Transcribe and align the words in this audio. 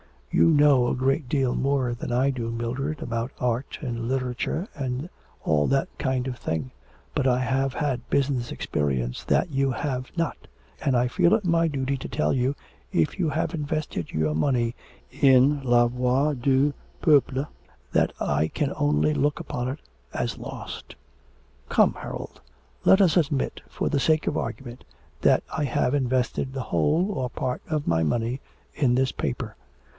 'You 0.31 0.47
know 0.49 0.87
a 0.87 0.95
great 0.95 1.29
deal 1.29 1.53
more 1.55 1.93
than 1.93 2.11
I 2.11 2.31
do, 2.31 2.49
Mildred, 2.49 3.03
about 3.03 3.31
art 3.39 3.77
and 3.81 4.07
literature 4.07 4.67
and 4.73 5.09
all 5.43 5.67
that 5.67 5.95
kind 5.99 6.25
of 6.25 6.37
thing, 6.37 6.71
but 7.13 7.27
I 7.27 7.39
have 7.39 7.73
had 7.75 8.09
business 8.09 8.51
experience 8.51 9.23
that 9.25 9.51
you 9.51 9.71
have 9.71 10.09
not, 10.17 10.47
and 10.81 10.95
I 10.97 11.07
feel 11.07 11.35
it 11.35 11.43
my 11.45 11.67
duty 11.67 11.97
to 11.97 12.07
tell 12.07 12.33
you 12.33 12.55
if 12.91 13.19
you 13.19 13.29
have 13.29 13.53
invested 13.53 14.11
your 14.11 14.33
money 14.33 14.73
in 15.11 15.61
La 15.63 15.87
Voix 15.87 16.33
du 16.33 16.73
Peuple 17.01 17.45
that 17.91 18.11
I 18.19 18.47
can 18.47 18.73
only 18.77 19.13
look 19.13 19.39
upon 19.39 19.67
it 19.67 19.79
as 20.13 20.39
lost.' 20.39 20.95
'Come, 21.69 21.93
Harold. 21.95 22.41
Let 22.85 23.01
us 23.01 23.17
admit, 23.17 23.61
for 23.67 23.89
the 23.89 23.99
sake 23.99 24.25
of 24.25 24.37
argument, 24.37 24.83
that 25.21 25.43
I 25.55 25.65
have 25.65 25.93
invested 25.93 26.53
the 26.53 26.61
whole 26.71 27.11
or 27.11 27.29
part 27.29 27.61
of 27.69 27.85
my 27.85 28.01
money 28.01 28.41
in 28.73 28.95
this 28.95 29.11
paper.' 29.11 29.55